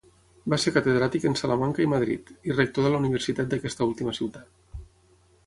[0.51, 4.83] Va ser catedràtic en Salamanca i Madrid, i rector de la universitat d'aquesta última ciutat.